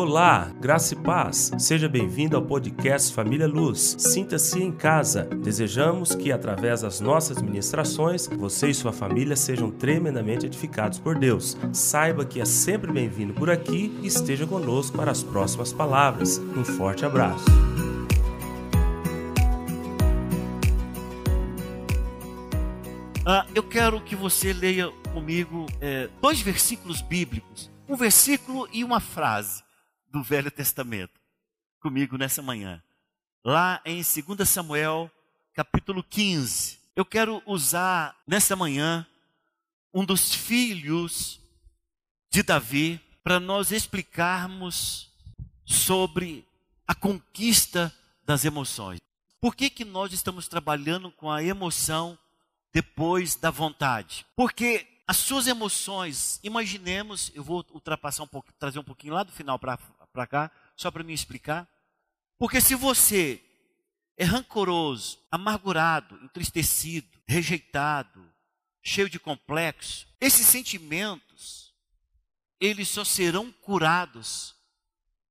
[0.00, 1.50] Olá, graça e paz.
[1.58, 3.96] Seja bem-vindo ao podcast Família Luz.
[3.98, 5.24] Sinta-se em casa.
[5.24, 11.56] Desejamos que, através das nossas ministrações, você e sua família sejam tremendamente edificados por Deus.
[11.72, 16.38] Saiba que é sempre bem-vindo por aqui e esteja conosco para as próximas palavras.
[16.38, 17.44] Um forte abraço.
[23.26, 29.00] Ah, eu quero que você leia comigo é, dois versículos bíblicos, um versículo e uma
[29.00, 29.66] frase
[30.10, 31.20] do Velho Testamento,
[31.80, 32.82] comigo nessa manhã.
[33.44, 35.10] Lá em 2 Samuel,
[35.54, 36.78] capítulo 15.
[36.96, 39.06] Eu quero usar nessa manhã
[39.92, 41.40] um dos filhos
[42.30, 45.10] de Davi para nós explicarmos
[45.64, 46.46] sobre
[46.86, 47.94] a conquista
[48.24, 48.98] das emoções.
[49.40, 52.18] Por que, que nós estamos trabalhando com a emoção
[52.72, 54.26] depois da vontade?
[54.34, 59.32] Porque as suas emoções, imaginemos, eu vou ultrapassar um pouco, trazer um pouquinho lá do
[59.32, 59.78] final para
[60.26, 61.68] cá, só para me explicar.
[62.38, 63.42] Porque se você
[64.16, 68.24] é rancoroso, amargurado, entristecido, rejeitado,
[68.82, 71.74] cheio de complexo, esses sentimentos,
[72.60, 74.54] eles só serão curados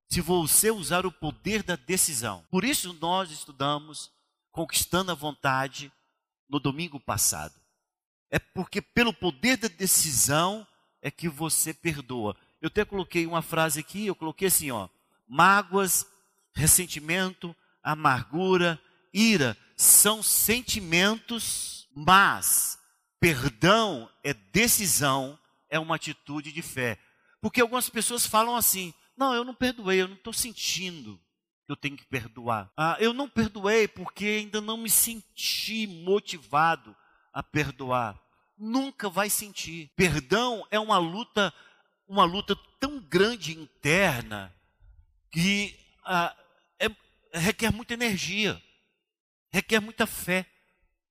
[0.10, 2.46] se você usar o poder da decisão.
[2.50, 4.12] Por isso nós estudamos
[4.52, 5.92] Conquistando a Vontade
[6.50, 7.54] no domingo passado
[8.30, 10.68] é porque pelo poder da decisão
[11.02, 12.36] é que você perdoa.
[12.68, 14.90] Eu até coloquei uma frase aqui, eu coloquei assim, ó:
[15.26, 16.06] mágoas,
[16.54, 18.78] ressentimento, amargura,
[19.14, 22.78] ira são sentimentos, mas
[23.22, 27.00] perdão é decisão, é uma atitude de fé.
[27.40, 31.18] Porque algumas pessoas falam assim: não, eu não perdoei, eu não estou sentindo
[31.66, 32.70] que eu tenho que perdoar.
[32.76, 36.94] Ah, eu não perdoei porque ainda não me senti motivado
[37.32, 38.22] a perdoar.
[38.58, 39.90] Nunca vai sentir.
[39.96, 41.54] Perdão é uma luta,
[42.08, 44.54] uma luta tão grande interna
[45.32, 46.36] que ah,
[46.80, 46.88] é,
[47.34, 48.62] requer muita energia,
[49.52, 50.46] requer muita fé.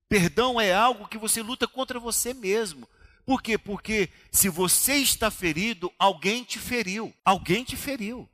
[0.09, 2.89] Perdão é algo que você luta contra você mesmo.
[3.25, 3.59] Por quê?
[3.59, 7.13] Porque se você está ferido, alguém te feriu.
[7.25, 8.29] Alguém te feriu.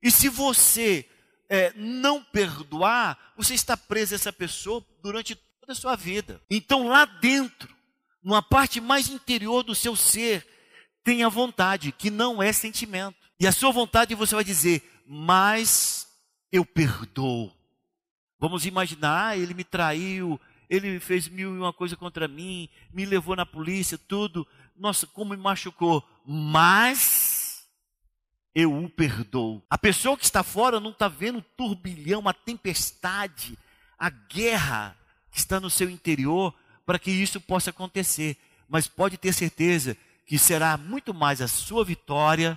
[0.00, 1.04] E se você
[1.48, 6.40] é, não perdoar, você está preso a essa pessoa durante toda a sua vida.
[6.48, 7.74] Então, lá dentro,
[8.22, 10.46] numa parte mais interior do seu ser,
[11.02, 13.16] tem a vontade, que não é sentimento.
[13.38, 16.06] E a sua vontade você vai dizer, mas
[16.52, 17.52] eu perdoo.
[18.38, 23.04] Vamos imaginar, ah, ele me traiu, ele fez mil e uma coisa contra mim, me
[23.04, 24.46] levou na polícia, tudo.
[24.76, 26.02] Nossa, como me machucou.
[26.24, 27.66] Mas
[28.54, 29.62] eu o perdoo.
[29.68, 33.58] A pessoa que está fora não está vendo o turbilhão, a tempestade,
[33.98, 34.96] a guerra
[35.30, 36.54] que está no seu interior
[36.86, 38.36] para que isso possa acontecer.
[38.68, 39.96] Mas pode ter certeza
[40.30, 42.56] que será muito mais a sua vitória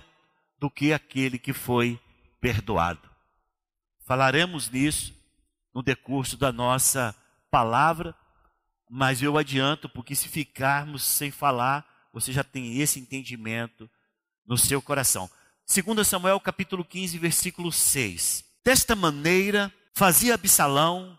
[0.60, 2.00] do que aquele que foi
[2.40, 3.10] perdoado.
[4.06, 5.12] Falaremos nisso
[5.74, 7.12] no decurso da nossa
[7.50, 8.14] palavra,
[8.88, 13.90] mas eu adianto, porque se ficarmos sem falar, você já tem esse entendimento
[14.46, 15.28] no seu coração.
[15.66, 18.44] 2 Samuel capítulo 15, versículo 6.
[18.64, 21.18] Desta maneira fazia Absalão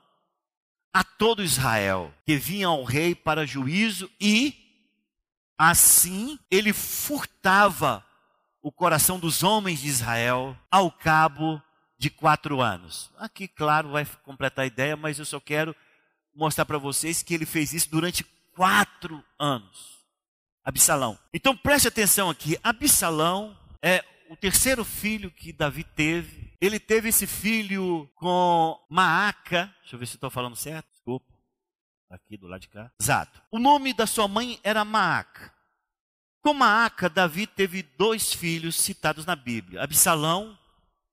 [0.93, 4.64] a todo Israel que vinha ao rei para juízo e
[5.57, 8.05] assim ele furtava
[8.61, 11.61] o coração dos homens de Israel ao cabo
[11.97, 13.11] de quatro anos.
[13.17, 15.75] Aqui, claro, vai completar a ideia, mas eu só quero
[16.35, 18.23] mostrar para vocês que ele fez isso durante
[18.55, 19.95] quatro anos.
[20.63, 21.17] Absalão.
[21.33, 22.57] Então preste atenção aqui.
[22.63, 29.73] Absalão é o terceiro filho que Davi teve ele teve esse filho com Maaca.
[29.81, 30.94] Deixa eu ver se estou falando certo.
[32.15, 32.89] Aqui do lado de cá.
[32.99, 33.41] Exato.
[33.51, 35.53] O nome da sua mãe era Maaca.
[36.41, 40.57] Com Maaca, Davi teve dois filhos citados na Bíblia: Absalão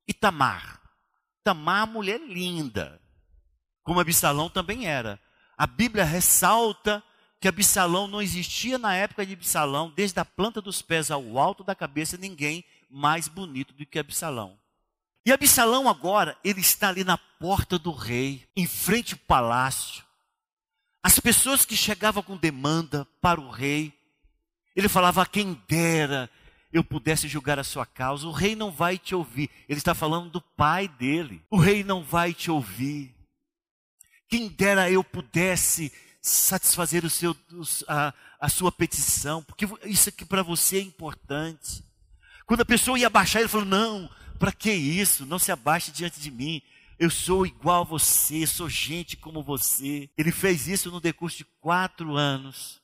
[0.06, 0.80] e Tamar.
[1.42, 3.00] Tamar, mulher linda,
[3.82, 5.18] como Absalão também era.
[5.56, 7.02] A Bíblia ressalta
[7.41, 11.64] que Absalão não existia na época de Absalão, desde a planta dos pés ao alto
[11.64, 14.56] da cabeça, ninguém mais bonito do que Absalão.
[15.27, 20.04] E Absalão agora, ele está ali na porta do rei, em frente ao palácio.
[21.03, 23.93] As pessoas que chegavam com demanda para o rei,
[24.77, 26.31] ele falava: quem dera
[26.72, 28.27] eu pudesse julgar a sua causa.
[28.27, 29.51] O rei não vai te ouvir.
[29.69, 31.43] Ele está falando do pai dele.
[31.51, 33.15] O rei não vai te ouvir.
[34.28, 37.37] Quem dera eu pudesse satisfazer o seu,
[37.87, 41.84] a, a sua petição, porque isso aqui para você é importante.
[42.47, 44.09] Quando a pessoa ia baixar, ele falou: Não,
[44.39, 45.27] para que isso?
[45.27, 46.63] Não se abaixe diante de mim.
[47.03, 50.09] Eu sou igual a você, sou gente como você.
[50.16, 52.81] Ele fez isso no decurso de quatro anos,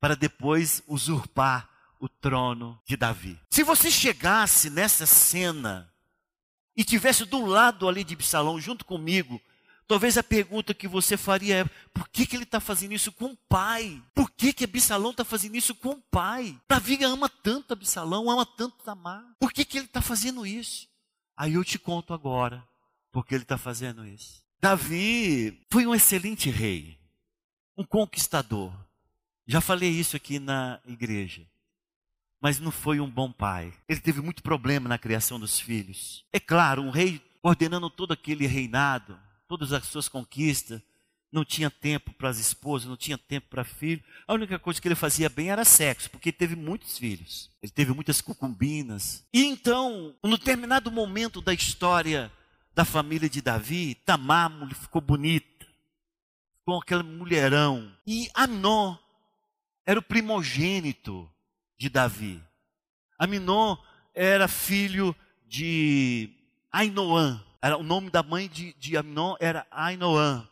[0.00, 1.68] para depois usurpar
[2.00, 3.38] o trono de Davi.
[3.50, 5.92] Se você chegasse nessa cena
[6.74, 9.38] e tivesse do lado ali de Absalão junto comigo,
[9.86, 13.32] talvez a pergunta que você faria é: por que, que ele está fazendo isso com
[13.32, 14.02] o pai?
[14.14, 16.58] Por que, que Absalão está fazendo isso com o pai?
[16.66, 19.22] Davi ama tanto Absalão, ama tanto Tamar.
[19.38, 20.88] Por que, que ele está fazendo isso?
[21.36, 22.66] Aí eu te conto agora
[23.10, 24.42] porque ele está fazendo isso.
[24.60, 26.98] Davi foi um excelente rei,
[27.76, 28.72] um conquistador.
[29.46, 31.46] Já falei isso aqui na igreja.
[32.40, 33.72] Mas não foi um bom pai.
[33.88, 36.24] Ele teve muito problema na criação dos filhos.
[36.32, 39.18] É claro, um rei ordenando todo aquele reinado,
[39.48, 40.80] todas as suas conquistas,
[41.30, 44.04] não tinha tempo para as esposas, não tinha tempo para filhos.
[44.26, 47.50] A única coisa que ele fazia bem era sexo, porque teve muitos filhos.
[47.62, 49.24] Ele teve muitas concubinas.
[49.32, 52.32] E então, no determinado momento da história
[52.78, 55.66] da família de Davi, Tamar ficou bonita,
[56.64, 57.92] com aquele mulherão.
[58.06, 58.96] E Aminon
[59.84, 61.28] era o primogênito
[61.76, 62.40] de Davi.
[63.18, 63.76] Aminon
[64.14, 65.12] era filho
[65.44, 66.30] de
[66.70, 67.44] Ainoã.
[67.60, 68.92] Era, o nome da mãe de, de
[69.40, 70.48] era Ainoã.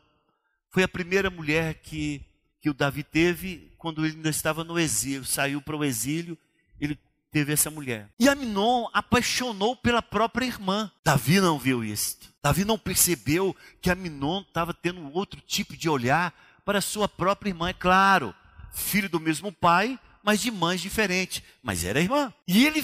[0.70, 2.26] Foi a primeira mulher que,
[2.60, 5.24] que o Davi teve quando ele ainda estava no exílio.
[5.24, 6.36] Saiu para o exílio,
[6.80, 6.98] ele
[7.36, 8.08] teve essa mulher.
[8.18, 10.90] E Aminon apaixonou pela própria irmã.
[11.04, 12.32] Davi não viu isto.
[12.42, 16.32] Davi não percebeu que Aminon estava tendo outro tipo de olhar
[16.64, 17.68] para sua própria irmã.
[17.68, 18.34] É claro,
[18.72, 21.42] filho do mesmo pai, mas de mães diferentes.
[21.62, 22.32] Mas era irmã.
[22.48, 22.82] E ele,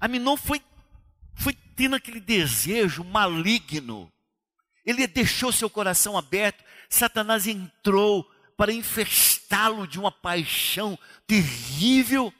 [0.00, 0.60] Aminon foi,
[1.36, 4.12] foi tendo aquele desejo maligno.
[4.84, 6.64] Ele deixou seu coração aberto.
[6.90, 10.98] Satanás entrou para infestá-lo de uma paixão
[11.28, 12.34] terrível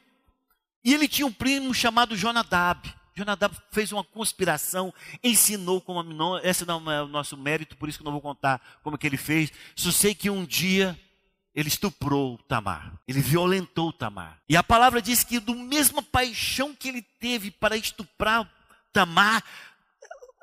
[0.83, 2.93] e ele tinha um primo chamado Jonadab.
[3.15, 4.93] Jonadab fez uma conspiração,
[5.23, 6.39] ensinou como Aminon.
[6.41, 9.17] Esse não é o nosso mérito, por isso que não vou contar como que ele
[9.17, 9.51] fez.
[9.75, 10.97] Só sei que um dia
[11.53, 12.93] ele estuprou Tamar.
[13.07, 14.39] Ele violentou Tamar.
[14.47, 18.49] E a palavra diz que do mesma paixão que ele teve para estuprar
[18.93, 19.43] Tamar,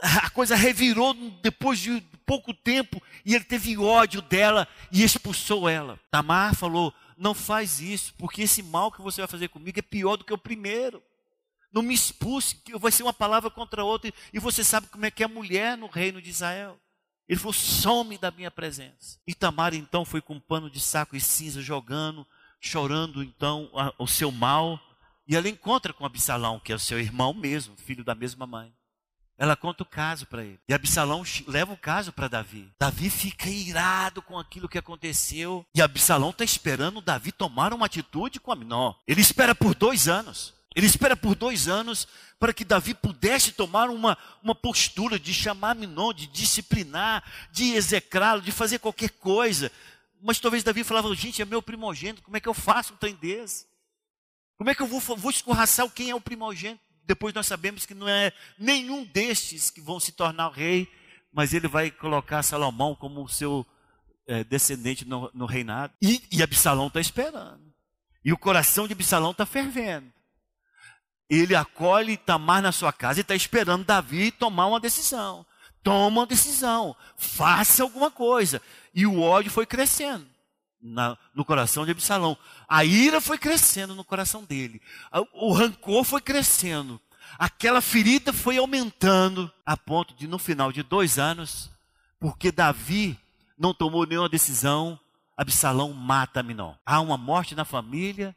[0.03, 5.99] a coisa revirou depois de pouco tempo e ele teve ódio dela e expulsou ela.
[6.11, 10.17] Tamar falou: não faz isso, porque esse mal que você vai fazer comigo é pior
[10.17, 11.03] do que o primeiro.
[11.73, 15.11] Não me expulse, que vai ser uma palavra contra outra, e você sabe como é
[15.11, 16.79] que é a mulher no reino de Israel.
[17.29, 19.19] Ele falou: some da minha presença.
[19.27, 22.27] E Tamar então foi com um pano de saco e cinza jogando,
[22.61, 24.81] chorando então o seu mal.
[25.27, 28.73] E ela encontra com Absalão, que é o seu irmão mesmo, filho da mesma mãe.
[29.39, 30.59] Ela conta o caso para ele.
[30.67, 32.73] E Absalão leva o caso para Davi.
[32.81, 35.65] Davi fica irado com aquilo que aconteceu.
[35.75, 38.95] E Absalão está esperando Davi tomar uma atitude com Aminó.
[39.07, 40.55] Ele espera por dois anos.
[40.75, 45.71] Ele espera por dois anos para que Davi pudesse tomar uma, uma postura de chamar
[45.73, 49.71] Aminon, de disciplinar, de execrá-lo, de fazer qualquer coisa.
[50.23, 53.15] Mas talvez Davi falava, gente, é meu primogênito, como é que eu faço um trem
[53.15, 53.67] desse?
[54.57, 56.86] Como é que eu vou, vou escorraçar quem é o primogênito?
[57.07, 60.91] Depois nós sabemos que não é nenhum destes que vão se tornar rei,
[61.33, 63.67] mas ele vai colocar Salomão como seu
[64.27, 65.93] é, descendente no, no, reinado.
[66.03, 67.73] E, e Absalão está esperando.
[68.25, 70.13] E o coração de Absalão está fervendo.
[71.29, 75.47] Ele acolhe Tamar na sua casa e está esperando Davi tomar uma decisão.
[75.83, 78.61] Toma uma decisão, faça alguma coisa.
[78.93, 80.36] E o ódio foi crescendo
[80.81, 82.37] na, no coração de Absalão.
[82.69, 84.81] A ira foi crescendo no coração dele.
[85.33, 87.01] O rancor foi crescendo.
[87.39, 91.71] Aquela ferida foi aumentando a ponto de, no final de dois anos,
[92.21, 93.19] porque Davi
[93.59, 94.99] não tomou nenhuma decisão,
[95.37, 96.75] Absalão mata Aminon.
[96.85, 98.35] Há uma morte na família,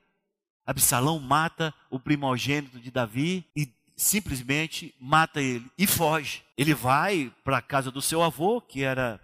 [0.65, 6.43] Absalão mata o primogênito de Davi e simplesmente mata ele e foge.
[6.58, 9.19] Ele vai para a casa do seu avô, que era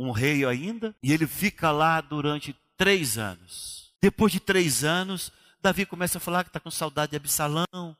[0.00, 3.92] um rei ainda, e ele fica lá durante três anos.
[4.00, 5.30] Depois de três anos,
[5.60, 7.96] Davi começa a falar que está com saudade de Absalão,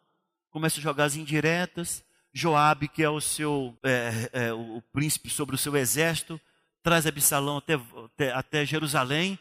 [0.51, 2.03] começa a jogar as indiretas.
[2.33, 6.41] Joabe, que é o seu é, é, o príncipe sobre o seu exército,
[6.81, 9.39] traz Absalão até, até, até Jerusalém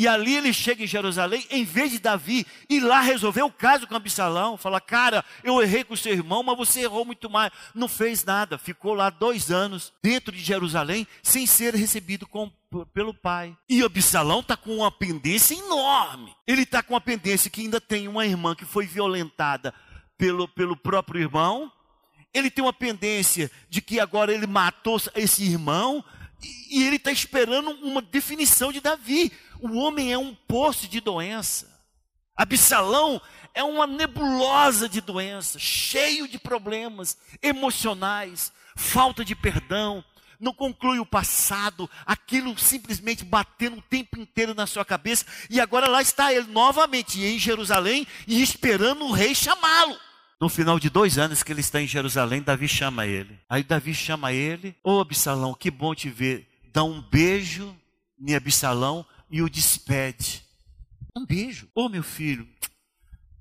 [0.00, 3.86] e ali ele chega em Jerusalém, em vez de Davi ir lá resolver o caso
[3.86, 7.52] com Absalão, fala, cara, eu errei com seu irmão, mas você errou muito mais.
[7.74, 12.50] Não fez nada, ficou lá dois anos dentro de Jerusalém, sem ser recebido com,
[12.94, 13.54] pelo pai.
[13.68, 16.34] E Absalão está com uma pendência enorme.
[16.46, 19.74] Ele está com uma pendência que ainda tem uma irmã que foi violentada
[20.16, 21.70] pelo, pelo próprio irmão.
[22.32, 26.02] Ele tem uma pendência de que agora ele matou esse irmão.
[26.70, 29.30] E ele está esperando uma definição de Davi.
[29.62, 31.68] O homem é um poço de doença.
[32.36, 33.20] Absalão
[33.54, 40.02] é uma nebulosa de doença, cheio de problemas emocionais, falta de perdão,
[40.40, 45.86] não conclui o passado, aquilo simplesmente batendo o tempo inteiro na sua cabeça, e agora
[45.86, 49.96] lá está ele novamente em Jerusalém e esperando o rei chamá-lo.
[50.40, 53.38] No final de dois anos que ele está em Jerusalém, Davi chama ele.
[53.46, 56.48] Aí Davi chama ele, ô oh, Absalão, que bom te ver.
[56.72, 57.76] Dá um beijo
[58.18, 60.44] em Absalão e o despede.
[61.16, 61.68] Um beijo.
[61.74, 62.48] Ô oh, meu filho,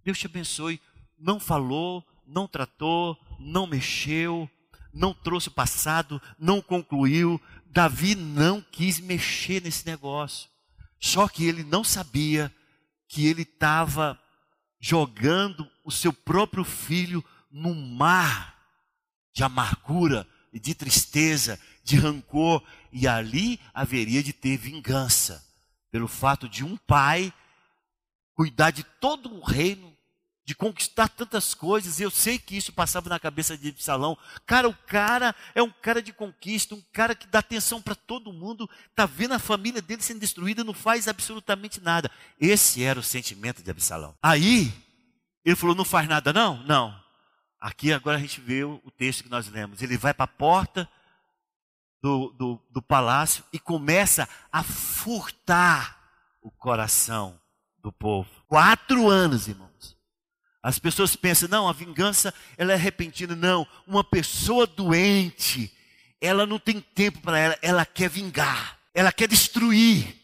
[0.04, 0.80] Deus te abençoe.
[1.18, 4.50] Não falou, não tratou, não mexeu,
[4.94, 7.42] não trouxe o passado, não concluiu.
[7.66, 10.50] Davi não quis mexer nesse negócio.
[11.00, 12.54] Só que ele não sabia
[13.08, 14.20] que ele estava
[14.80, 18.56] jogando o seu próprio filho num mar
[19.34, 25.49] de amargura e de tristeza, de rancor, e ali haveria de ter vingança
[25.92, 27.34] pelo fato de um pai
[28.34, 29.98] cuidar de todo um reino
[30.50, 32.00] de conquistar tantas coisas.
[32.00, 34.18] Eu sei que isso passava na cabeça de Absalão.
[34.48, 38.34] Cara, o cara é um cara de conquista, um cara que dá atenção para todo
[38.34, 42.10] mundo, tá vendo a família dele sendo destruída, não faz absolutamente nada.
[42.40, 44.16] Esse era o sentimento de Absalão.
[44.24, 44.74] Aí,
[45.46, 47.00] ele falou: "Não faz nada não?" Não.
[47.62, 49.84] Aqui agora a gente vê o texto que nós lemos.
[49.84, 50.90] Ele vai para a porta
[52.02, 55.98] do, do, do palácio e começa a furtar
[56.42, 57.40] o coração
[57.82, 58.30] do povo.
[58.48, 59.98] Quatro anos, irmãos.
[60.62, 63.36] As pessoas pensam, não, a vingança ela é repentina.
[63.36, 65.74] Não, uma pessoa doente,
[66.20, 70.16] ela não tem tempo para ela, ela quer vingar, ela quer destruir,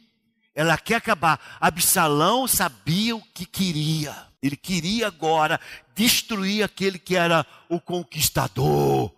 [0.53, 1.57] ela quer acabar.
[1.59, 4.15] Absalão sabia o que queria.
[4.41, 5.59] Ele queria agora
[5.95, 9.11] destruir aquele que era o conquistador.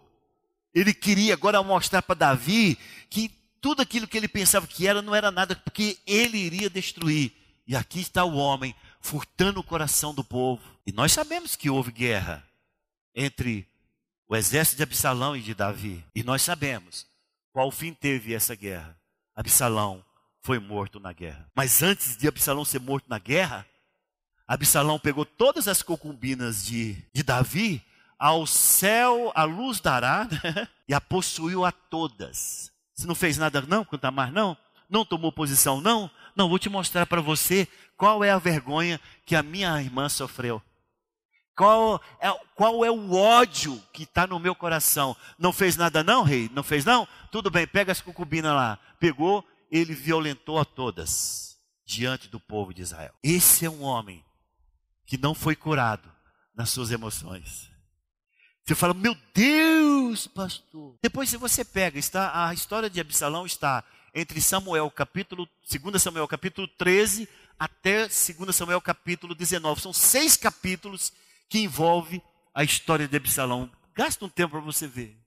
[0.77, 2.77] Ele queria agora mostrar para Davi
[3.09, 3.29] que
[3.59, 7.33] tudo aquilo que ele pensava que era não era nada, porque ele iria destruir.
[7.65, 10.61] E aqui está o homem furtando o coração do povo.
[10.85, 12.47] E nós sabemos que houve guerra
[13.15, 13.67] entre
[14.27, 16.05] o exército de Absalão e de Davi.
[16.13, 17.07] E nós sabemos
[17.51, 18.95] qual fim teve essa guerra.
[19.35, 20.05] Absalão
[20.43, 21.49] foi morto na guerra.
[21.55, 23.65] Mas antes de Absalão ser morto na guerra,
[24.47, 27.81] Absalão pegou todas as concubinas de, de Davi,
[28.17, 30.27] ao céu a luz dará,
[30.87, 32.71] e a possuiu a todas.
[32.93, 34.57] Você não fez nada não, quanto mais não?
[34.89, 36.09] Não tomou posição não?
[36.35, 40.61] Não, vou te mostrar para você qual é a vergonha que a minha irmã sofreu.
[41.55, 45.15] Qual é, qual é o ódio que está no meu coração?
[45.39, 46.49] Não fez nada não, rei?
[46.53, 47.07] Não fez não?
[47.31, 48.77] Tudo bem, pega as concubinas lá.
[48.99, 53.13] Pegou, ele violentou a todas diante do povo de Israel.
[53.23, 54.23] Esse é um homem
[55.07, 56.11] que não foi curado
[56.55, 57.71] nas suas emoções.
[58.67, 60.97] Você fala, meu Deus, pastor.
[61.01, 63.81] Depois, se você pega, está a história de Absalão está
[64.13, 69.79] entre Samuel capítulo 2 Samuel capítulo 13 até 2 Samuel capítulo 19.
[69.79, 71.13] São seis capítulos
[71.47, 72.21] que envolve
[72.53, 73.71] a história de Absalão.
[73.95, 75.17] Gasta um tempo para você ver.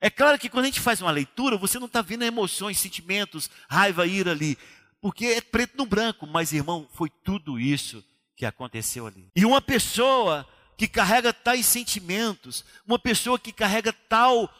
[0.00, 3.48] É claro que quando a gente faz uma leitura, você não está vendo emoções, sentimentos,
[3.68, 4.58] raiva, ira ali.
[5.00, 6.26] Porque é preto no branco.
[6.26, 8.04] Mas, irmão, foi tudo isso
[8.34, 9.30] que aconteceu ali.
[9.36, 10.44] E uma pessoa
[10.80, 14.50] que carrega tais sentimentos, uma pessoa que carrega tal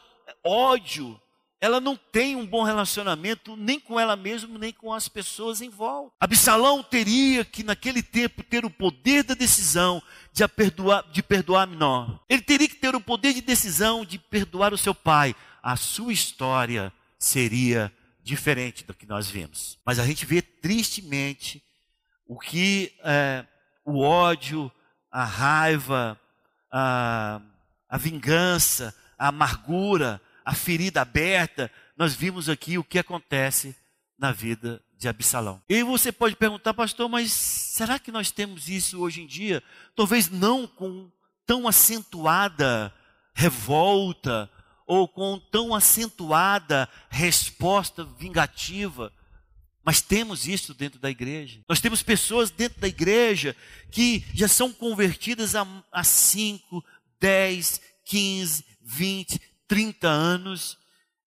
[0.43, 1.19] ódio,
[1.59, 5.69] ela não tem um bom relacionamento nem com ela mesma, nem com as pessoas em
[5.69, 6.13] volta.
[6.19, 9.99] Absalão teria que, naquele tempo, ter o poder da decisão
[10.31, 12.23] de perdoar, de perdoar menor.
[12.29, 15.35] Ele teria que ter o poder de decisão de perdoar o seu pai.
[15.63, 19.79] A sua história seria diferente do que nós vimos.
[19.83, 21.63] Mas a gente vê tristemente
[22.27, 23.43] o que é,
[23.83, 24.71] o ódio,
[25.11, 26.19] a raiva,
[26.71, 27.41] a,
[27.89, 33.75] a vingança, a amargura, a ferida aberta, nós vimos aqui o que acontece
[34.17, 35.61] na vida de Absalão.
[35.67, 39.61] E você pode perguntar, pastor, mas será que nós temos isso hoje em dia?
[39.95, 41.11] Talvez não com
[41.45, 42.93] tão acentuada
[43.33, 44.49] revolta
[44.85, 49.11] ou com tão acentuada resposta vingativa.
[49.83, 51.61] Mas temos isso dentro da igreja.
[51.67, 53.55] Nós temos pessoas dentro da igreja
[53.89, 56.83] que já são convertidas há 5,
[57.19, 60.77] 10, 15, 20, 30 anos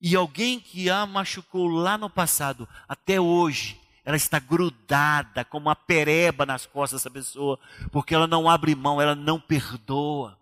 [0.07, 5.75] e alguém que a machucou lá no passado, até hoje, ela está grudada como uma
[5.75, 7.59] pereba nas costas dessa pessoa,
[7.91, 10.39] porque ela não abre mão, ela não perdoa.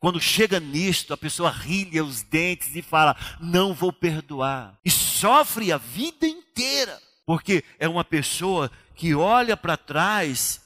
[0.00, 4.76] Quando chega nisto, a pessoa rilha os dentes e fala: Não vou perdoar.
[4.84, 10.62] E sofre a vida inteira, porque é uma pessoa que olha para trás,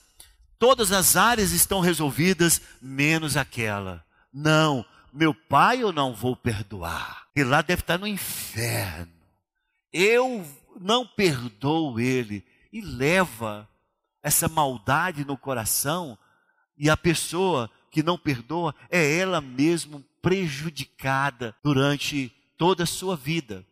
[0.61, 4.07] todas as áreas estão resolvidas, menos aquela.
[4.33, 7.27] Não, meu pai eu não vou perdoar.
[7.35, 9.13] E lá deve estar no inferno.
[9.93, 10.47] Eu
[10.81, 12.47] não perdoo ele.
[12.73, 13.69] E leva
[14.23, 16.17] essa maldade no coração.
[16.79, 23.67] E a pessoa que não perdoa é ela mesma prejudicada durante toda a sua vida.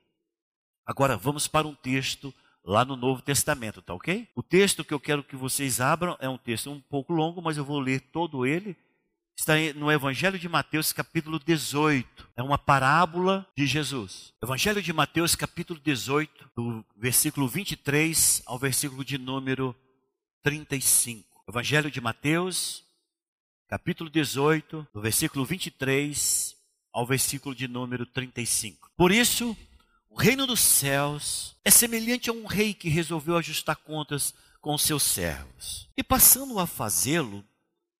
[0.84, 4.28] Agora vamos para um texto lá no Novo Testamento, tá ok?
[4.34, 7.56] O texto que eu quero que vocês abram é um texto um pouco longo, mas
[7.56, 8.76] eu vou ler todo ele.
[9.36, 12.28] Está no Evangelho de Mateus, capítulo 18.
[12.36, 14.34] É uma parábola de Jesus.
[14.42, 19.74] Evangelho de Mateus, capítulo 18, do versículo 23 ao versículo de número
[20.42, 21.42] 35.
[21.48, 22.84] Evangelho de Mateus,
[23.66, 26.54] capítulo 18, do versículo 23
[26.92, 28.90] ao versículo de número 35.
[28.94, 29.56] Por isso,
[30.10, 35.04] o reino dos céus é semelhante a um rei que resolveu ajustar contas com seus
[35.04, 35.88] servos.
[35.96, 37.44] E passando a fazê-lo,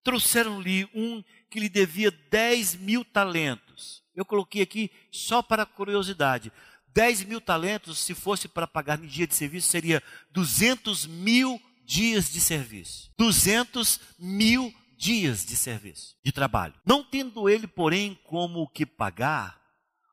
[0.02, 4.02] trouxeram-lhe um que lhe devia 10 mil talentos.
[4.14, 6.52] Eu coloquei aqui só para curiosidade.
[6.93, 10.02] 10 mil talentos, se fosse para pagar no dia de serviço, seria
[10.33, 13.12] 200 mil dias de serviço.
[13.17, 16.75] 200 mil dias de serviço, de trabalho.
[16.85, 19.60] Não tendo ele, porém, como que pagar,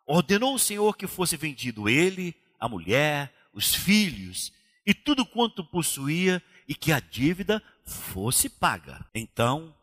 [0.08, 4.52] ordenou o Senhor que fosse vendido ele, a mulher, os filhos
[4.86, 9.06] e tudo quanto possuía e que a dívida fosse paga.
[9.14, 9.76] Então,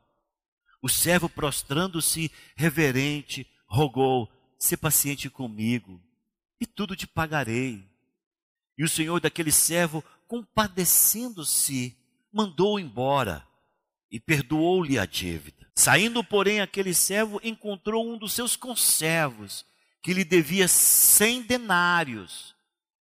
[0.81, 6.03] o servo prostrando-se reverente, rogou: "Se paciente comigo,
[6.61, 7.87] e tudo te pagarei."
[8.77, 11.97] E o senhor daquele servo, compadecendo-se,
[12.33, 13.47] mandou-o embora
[14.11, 15.71] e perdoou-lhe a dívida.
[15.75, 19.65] Saindo, porém, aquele servo encontrou um dos seus conservos,
[20.05, 22.55] que lhe devia cem denários.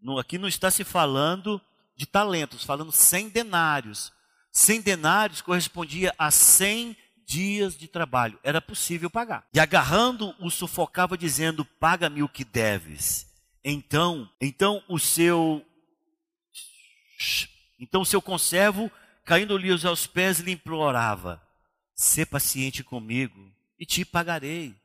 [0.02, 1.62] No, aqui não está se falando
[1.96, 4.12] de talentos, falando cem denários.
[4.52, 8.38] Cem denários correspondia a cem dias de trabalho.
[8.44, 9.48] Era possível pagar.
[9.54, 13.26] E agarrando, o sufocava, dizendo: Paga-me o que deves.
[13.64, 15.66] Então, então o seu.
[17.80, 18.92] Então o seu conservo
[19.24, 21.42] caindo-lhe aos pés, lhe implorava:
[21.96, 24.76] Sê paciente comigo e te pagarei.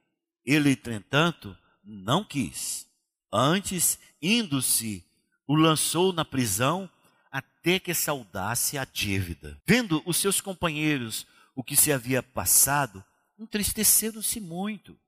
[0.45, 1.57] Ele, entretanto,
[1.87, 2.87] não quis.
[3.33, 5.05] Antes, indo-se,
[5.47, 6.91] o lançou na prisão
[7.31, 9.61] até que saudasse a dívida.
[9.65, 13.05] Vendo os seus companheiros o que se havia passado,
[13.39, 14.99] entristeceram-se muito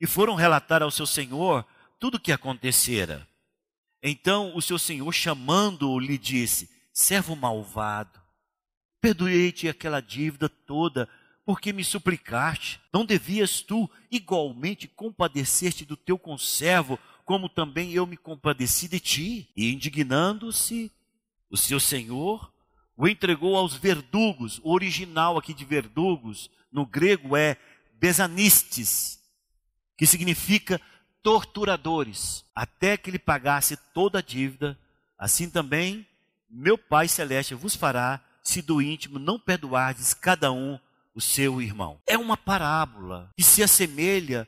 [0.00, 1.66] e foram relatar ao seu senhor
[1.98, 3.26] tudo o que acontecera.
[4.02, 8.20] Então o seu senhor, chamando-o, lhe disse: Servo malvado,
[9.06, 11.08] Perdoei-te aquela dívida toda,
[11.46, 12.80] porque me suplicaste.
[12.92, 19.48] Não devias tu igualmente compadecer-te do teu conservo, como também eu me compadeci de ti?
[19.56, 20.90] E indignando-se,
[21.48, 22.52] o seu senhor
[22.96, 24.60] o entregou aos verdugos.
[24.64, 27.56] O original aqui de verdugos, no grego, é
[27.94, 29.20] besanistes,
[29.96, 30.80] que significa
[31.22, 34.78] torturadores, até que lhe pagasse toda a dívida.
[35.16, 36.06] Assim também,
[36.50, 40.78] meu Pai Celeste vos fará se do íntimo não perdoardes cada um
[41.16, 41.98] o seu irmão.
[42.06, 44.46] É uma parábola que se assemelha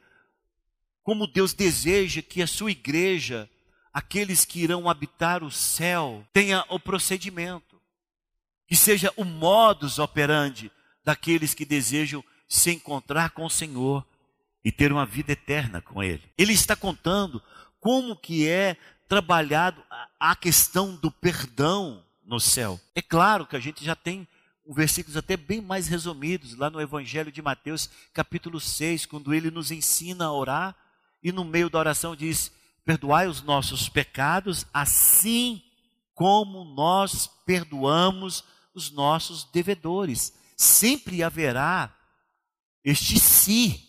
[1.02, 3.48] como Deus deseja que a sua igreja,
[3.90, 7.80] aqueles que irão habitar o céu, tenha o procedimento,
[8.66, 10.70] que seja o modus operandi
[11.02, 14.06] daqueles que desejam se encontrar com o Senhor
[14.62, 16.30] e ter uma vida eterna com Ele.
[16.36, 17.42] Ele está contando
[17.80, 18.76] como que é
[19.08, 19.82] trabalhado
[20.20, 22.78] a questão do perdão no céu.
[22.94, 24.28] É claro que a gente já tem
[24.74, 29.70] versículos até bem mais resumidos lá no Evangelho de Mateus, capítulo 6, quando ele nos
[29.70, 30.76] ensina a orar
[31.22, 32.52] e no meio da oração diz:
[32.84, 35.62] Perdoai os nossos pecados, assim
[36.14, 40.32] como nós perdoamos os nossos devedores.
[40.56, 41.94] Sempre haverá
[42.84, 43.88] este si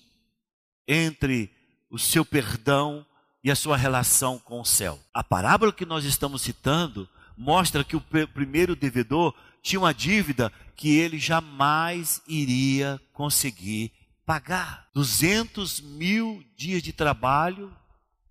[0.88, 1.52] entre
[1.90, 3.06] o seu perdão
[3.44, 5.00] e a sua relação com o céu.
[5.14, 10.98] A parábola que nós estamos citando mostra que o primeiro devedor tinha uma dívida que
[10.98, 13.92] ele jamais iria conseguir
[14.26, 14.90] pagar.
[14.94, 17.76] 200 mil dias de trabalho,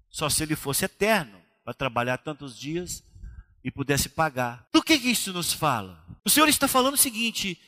[0.08, 3.04] só se ele fosse eterno, para trabalhar tantos dias
[3.62, 4.66] e pudesse pagar.
[4.72, 6.02] Do que, isso nos fala?
[6.24, 7.60] O Senhor está falando o seguinte,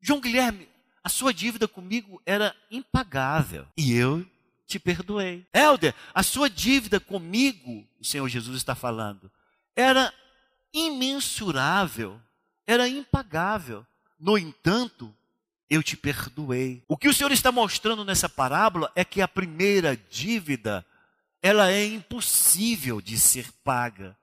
[0.00, 0.68] João Guilherme,
[1.04, 4.28] a sua dívida comigo era impagável e eu
[4.66, 5.46] te perdoei.
[5.54, 9.30] Helder, a sua dívida comigo, o Senhor Jesus está falando,
[9.76, 10.12] era
[10.72, 12.20] imensurável,
[12.66, 13.86] era impagável.
[14.18, 15.14] No entanto,
[15.68, 16.82] eu te perdoei.
[16.88, 20.84] O que o Senhor está mostrando nessa parábola é que a primeira dívida,
[21.42, 24.16] ela é impossível de ser paga.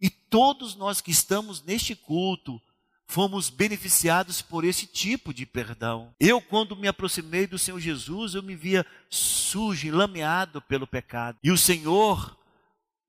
[0.00, 2.60] E todos nós que estamos neste culto,
[3.06, 6.14] fomos beneficiados por esse tipo de perdão.
[6.18, 11.38] Eu, quando me aproximei do Senhor Jesus, eu me via sujo, lameado pelo pecado.
[11.42, 12.36] E o Senhor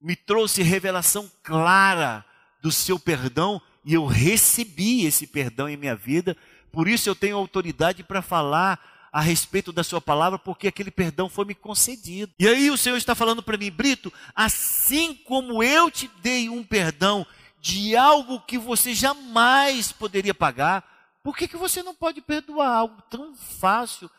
[0.02, 2.26] me trouxe revelação clara
[2.62, 6.36] do seu perdão e eu recebi esse perdão em minha vida,
[6.72, 8.80] por isso eu tenho autoridade para falar
[9.12, 12.34] a respeito da sua palavra, porque aquele perdão foi me concedido.
[12.40, 16.64] E aí o Senhor está falando para mim, Brito, assim como eu te dei um
[16.64, 17.26] perdão
[17.62, 20.84] de algo que você jamais poderia pagar,
[21.24, 24.10] por que, que você não pode perdoar algo tão fácil,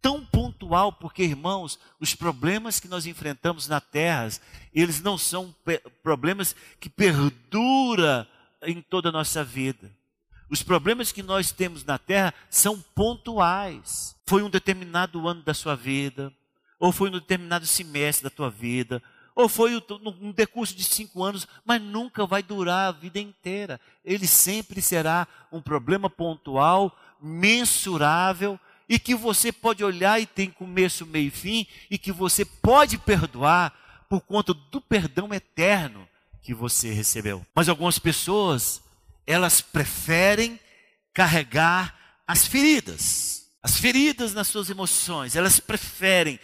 [0.00, 0.92] tão pontual?
[0.92, 4.28] Porque, irmãos, os problemas que nós enfrentamos na terra,
[4.74, 5.54] eles não são
[6.02, 8.26] problemas que perduram
[8.62, 9.90] em toda a nossa vida.
[10.48, 14.14] Os problemas que nós temos na terra são pontuais.
[14.26, 16.32] Foi um determinado ano da sua vida,
[16.78, 19.02] ou foi um determinado semestre da tua vida,
[19.34, 19.82] ou foi
[20.20, 23.80] um decurso de cinco anos, mas nunca vai durar a vida inteira.
[24.04, 31.06] Ele sempre será um problema pontual, mensurável, e que você pode olhar e tem começo,
[31.06, 33.72] meio e fim, e que você pode perdoar
[34.06, 36.06] por conta do perdão eterno
[36.42, 37.46] que você recebeu.
[37.54, 38.82] Mas algumas pessoas
[39.26, 40.58] elas preferem
[41.14, 46.40] carregar as feridas, as feridas nas suas emoções, elas preferem,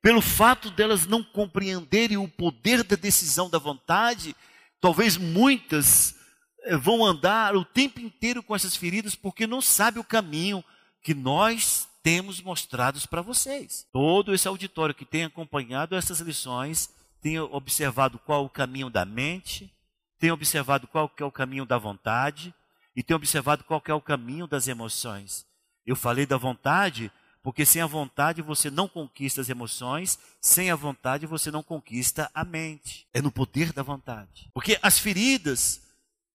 [0.00, 4.34] pelo fato delas não compreenderem o poder da decisão da vontade,
[4.80, 6.14] talvez muitas
[6.62, 10.64] eh, vão andar o tempo inteiro com essas feridas porque não sabe o caminho
[11.02, 13.86] que nós temos mostrados para vocês.
[13.92, 16.90] Todo esse auditório que tem acompanhado essas lições
[17.24, 19.74] tem observado qual o caminho da mente,
[20.18, 22.54] tem observado qual é o caminho da vontade
[22.94, 25.46] e tem observado qual é o caminho das emoções.
[25.86, 27.10] Eu falei da vontade
[27.42, 32.30] porque sem a vontade você não conquista as emoções, sem a vontade você não conquista
[32.34, 33.08] a mente.
[33.14, 34.50] É no poder da vontade.
[34.52, 35.80] Porque as feridas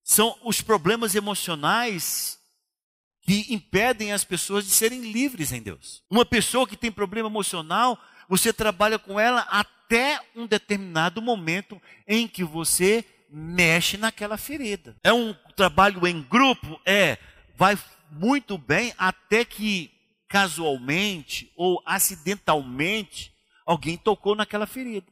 [0.04, 2.40] são os problemas emocionais
[3.22, 6.02] que impedem as pessoas de serem livres em Deus.
[6.10, 7.96] Uma pessoa que tem problema emocional,
[8.28, 9.79] você trabalha com ela até
[10.36, 14.96] um determinado momento em que você mexe naquela ferida.
[15.04, 16.80] É um trabalho em grupo?
[16.86, 17.18] É.
[17.56, 17.78] Vai
[18.12, 19.92] muito bem até que
[20.28, 23.34] casualmente ou acidentalmente
[23.66, 25.08] alguém tocou naquela ferida.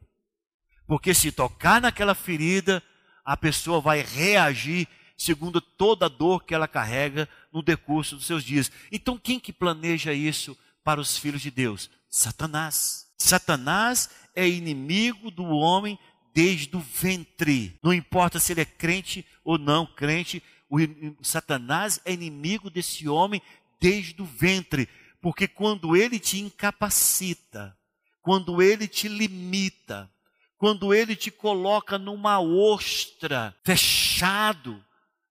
[0.86, 2.82] Porque se tocar naquela ferida,
[3.26, 4.88] a pessoa vai reagir
[5.18, 8.72] segundo toda a dor que ela carrega no decurso dos seus dias.
[8.92, 11.90] Então, quem que planeja isso para os filhos de Deus?
[12.10, 13.08] Satanás.
[13.18, 15.98] Satanás é inimigo do homem
[16.32, 17.76] desde o ventre.
[17.82, 20.78] Não importa se ele é crente ou não crente, o
[21.24, 23.42] Satanás é inimigo desse homem
[23.80, 24.88] desde o ventre,
[25.20, 27.76] porque quando ele te incapacita,
[28.22, 30.08] quando ele te limita,
[30.56, 34.84] quando ele te coloca numa ostra, fechado,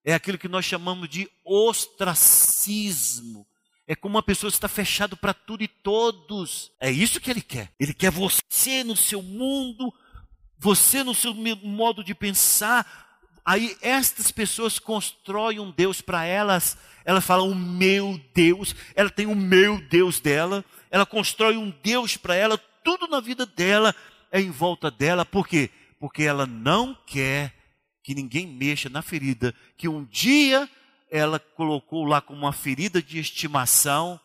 [0.04, 3.46] é aquilo que nós chamamos de ostracismo.
[3.86, 6.72] É como uma pessoa está fechado para tudo e todos.
[6.80, 7.72] É isso que ele quer.
[7.78, 9.92] Ele quer você no seu mundo
[10.58, 12.86] você no seu modo de pensar,
[13.44, 19.26] aí estas pessoas constroem um Deus para elas, elas falam o meu Deus, ela tem
[19.26, 23.94] o meu Deus dela, ela constrói um Deus para ela, tudo na vida dela
[24.32, 25.70] é em volta dela, por quê?
[25.98, 27.54] Porque ela não quer
[28.02, 30.68] que ninguém mexa na ferida que um dia
[31.10, 34.20] ela colocou lá como uma ferida de estimação,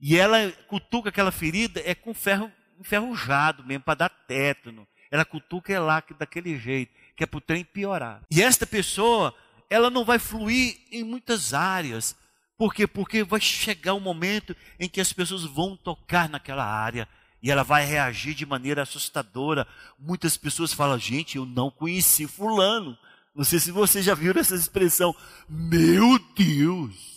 [0.00, 4.86] e ela cutuca aquela ferida é com ferro enferrujado mesmo, para dar tétano.
[5.10, 8.20] Ela cutuca é lá daquele jeito, que é para o trem piorar.
[8.30, 9.34] E esta pessoa,
[9.70, 12.16] ela não vai fluir em muitas áreas.
[12.58, 12.86] Por quê?
[12.86, 17.08] Porque vai chegar um momento em que as pessoas vão tocar naquela área
[17.42, 19.66] e ela vai reagir de maneira assustadora.
[19.98, 22.98] Muitas pessoas falam, gente, eu não conheci fulano.
[23.34, 25.14] Não sei se você já viu essa expressão.
[25.48, 27.14] Meu Deus!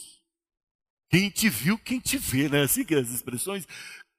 [1.10, 2.64] Quem te viu, quem te vê, né?
[2.64, 3.68] Assim que as expressões.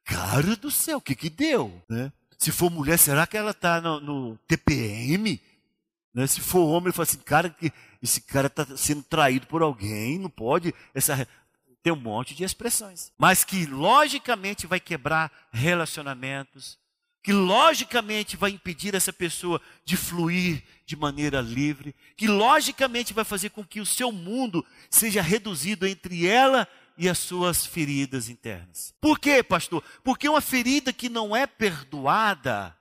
[0.04, 1.82] Cara do céu, o que que deu?
[1.88, 2.10] Né?
[2.38, 5.40] Se for mulher, será que ela está no, no, TPM?
[6.14, 6.26] Né?
[6.26, 7.54] Se for homem, ele fala assim, cara,
[8.02, 10.72] esse cara está sendo traído por alguém, não pode.
[10.94, 11.28] Essa,
[11.82, 13.12] tem um monte de expressões.
[13.18, 16.78] Mas que logicamente vai quebrar relacionamentos,
[17.22, 23.50] que logicamente vai impedir essa pessoa de fluir de maneira livre, que logicamente vai fazer
[23.50, 28.94] com que o seu mundo seja reduzido entre ela e as suas feridas internas.
[29.00, 29.82] Por quê, pastor?
[30.02, 32.76] Porque uma ferida que não é perdoada,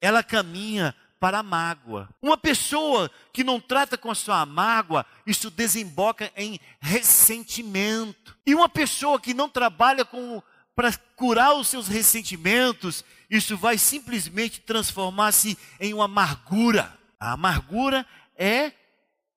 [0.00, 2.08] ela caminha para a mágoa.
[2.20, 8.36] Uma pessoa que não trata com a sua mágoa, isso desemboca em ressentimento.
[8.44, 10.42] E uma pessoa que não trabalha com
[10.76, 16.96] para curar os seus ressentimentos, isso vai simplesmente transformar-se em uma amargura.
[17.18, 18.72] A amargura é,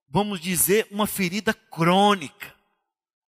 [0.09, 2.53] vamos dizer, uma ferida crônica.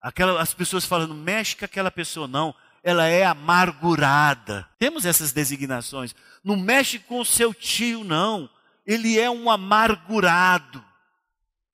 [0.00, 2.54] Aquela, as pessoas falando, mexe com aquela pessoa, não.
[2.82, 4.68] Ela é amargurada.
[4.78, 6.14] Temos essas designações.
[6.42, 8.50] Não mexe com o seu tio, não.
[8.86, 10.82] Ele é um amargurado.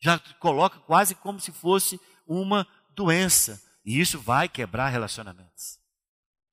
[0.00, 3.62] Já coloca quase como se fosse uma doença.
[3.84, 5.78] E isso vai quebrar relacionamentos.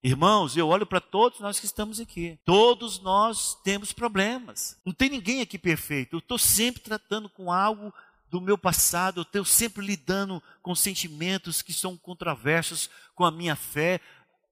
[0.05, 2.37] Irmãos, eu olho para todos nós que estamos aqui.
[2.43, 4.77] Todos nós temos problemas.
[4.83, 6.17] Não tem ninguém aqui perfeito.
[6.17, 7.93] Eu estou sempre tratando com algo
[8.29, 13.55] do meu passado, eu estou sempre lidando com sentimentos que são controversos com a minha
[13.55, 14.01] fé.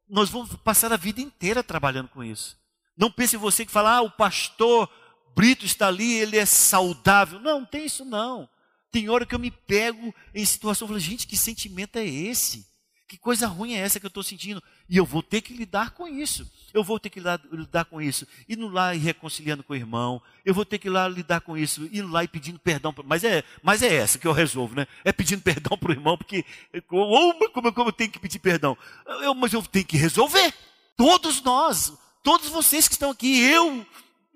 [0.07, 2.57] Nós vamos passar a vida inteira trabalhando com isso.
[2.95, 4.89] Não pense você que fala, ah, o pastor
[5.35, 7.41] Brito está ali, ele é saudável.
[7.41, 8.47] Não, não tem isso não.
[8.89, 12.70] Tem hora que eu me pego em situação, eu falo, gente, que sentimento é esse?
[13.11, 14.63] Que coisa ruim é essa que eu estou sentindo?
[14.87, 16.49] E eu vou ter que lidar com isso.
[16.73, 18.25] Eu vou ter que lidar, com isso.
[18.47, 20.21] Indo lá e reconciliando com o irmão.
[20.45, 21.89] Eu vou ter que ir lá lidar com isso.
[21.91, 22.95] Indo lá e pedindo perdão.
[23.03, 24.87] Mas é, mas é essa que eu resolvo, né?
[25.03, 26.45] É pedindo perdão para o irmão, porque.
[26.87, 28.77] Como, como eu tenho que pedir perdão?
[29.05, 30.53] Eu, mas eu tenho que resolver.
[30.95, 31.91] Todos nós,
[32.23, 33.85] todos vocês que estão aqui, eu,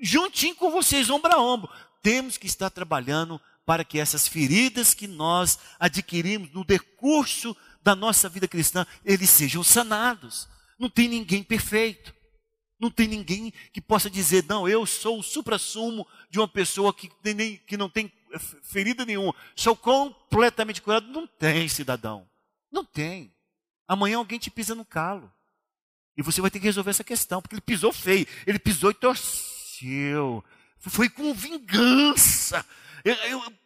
[0.02, 1.72] juntinho com vocês, ombro a ombro,
[2.04, 8.28] temos que estar trabalhando para que essas feridas que nós adquirimos no decurso da nossa
[8.28, 10.50] vida cristã, eles sejam sanados.
[10.80, 12.15] Não tem ninguém perfeito.
[12.80, 17.12] Não tem ninguém que possa dizer, não, eu sou o supra-sumo de uma pessoa que,
[17.24, 18.12] nem, que não tem
[18.63, 21.08] ferida nenhuma, sou completamente curado.
[21.08, 22.28] Não tem, cidadão.
[22.71, 23.32] Não tem.
[23.88, 25.32] Amanhã alguém te pisa no calo.
[26.17, 28.28] E você vai ter que resolver essa questão, porque ele pisou feio.
[28.48, 30.43] Ele pisou e torceu.
[30.80, 32.65] Foi com vingança.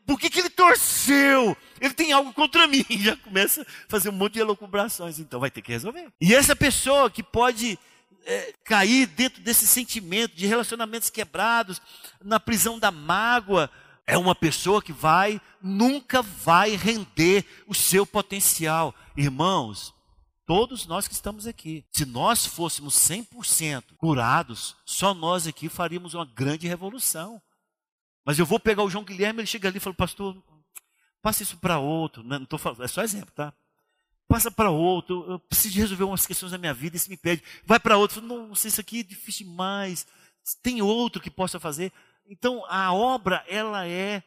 [0.05, 1.55] Por que, que ele torceu?
[1.79, 2.85] Ele tem algo contra mim.
[2.99, 5.19] Já começa a fazer um monte de elucubrações.
[5.19, 6.11] Então vai ter que resolver.
[6.19, 7.79] E essa pessoa que pode
[8.25, 11.81] é, cair dentro desse sentimento de relacionamentos quebrados,
[12.23, 13.69] na prisão da mágoa,
[14.05, 18.93] é uma pessoa que vai, nunca vai render o seu potencial.
[19.15, 19.93] Irmãos,
[20.45, 26.25] todos nós que estamos aqui, se nós fôssemos 100% curados, só nós aqui faríamos uma
[26.25, 27.41] grande revolução.
[28.25, 30.37] Mas eu vou pegar o João Guilherme, ele chega ali e fala, pastor,
[31.21, 32.23] passa isso para outro.
[32.23, 33.53] Não, não tô falando, é só exemplo, tá?
[34.27, 37.43] Passa para outro, eu preciso resolver umas questões da minha vida, isso me pede.
[37.65, 40.05] Vai para outro, não, sei, isso aqui é difícil demais.
[40.61, 41.91] Tem outro que possa fazer.
[42.27, 44.21] Então, a obra, ela é,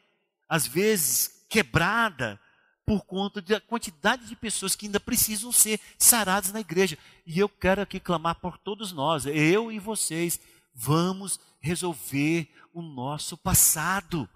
[0.49, 2.41] às vezes, quebrada
[2.85, 6.99] por conta da quantidade de pessoas que ainda precisam ser saradas na igreja.
[7.25, 10.41] E eu quero aqui clamar por todos nós, eu e vocês,
[10.75, 14.29] vamos resolver o nosso passado.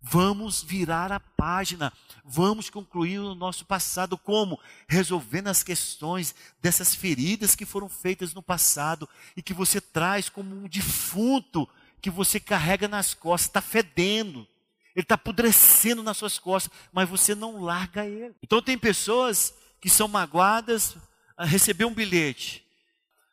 [0.00, 1.90] Vamos virar a página,
[2.22, 4.60] vamos concluir o nosso passado como?
[4.86, 10.54] Resolvendo as questões dessas feridas que foram feitas no passado e que você traz como
[10.54, 11.66] um defunto
[12.02, 14.46] que você carrega nas costas, está fedendo,
[14.94, 18.34] ele está apodrecendo nas suas costas, mas você não larga ele.
[18.42, 20.96] Então tem pessoas que são magoadas,
[21.36, 22.64] a receber um bilhete.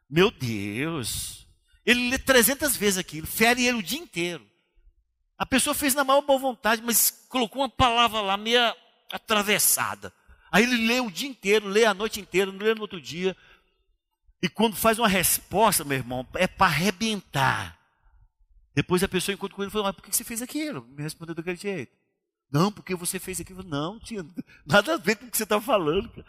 [0.10, 1.40] Meu Deus,
[1.86, 4.46] ele lê 300 vezes aquilo, fere ele o dia inteiro.
[5.38, 8.76] A pessoa fez na maior boa vontade, mas colocou uma palavra lá meia
[9.12, 10.13] atravessada.
[10.52, 13.36] Aí ele lê o dia inteiro, lê a noite inteira, não lê no outro dia.
[14.41, 17.80] E quando faz uma resposta, meu irmão, é para arrebentar.
[18.74, 20.86] Depois a pessoa encontra com ele e fala, mas por que você fez aquilo?
[20.89, 21.91] Me respondeu daquele jeito.
[22.52, 23.63] Não, porque você fez aquilo.
[23.63, 24.26] Não, tinha
[24.65, 26.24] nada a ver com o que você estava falando.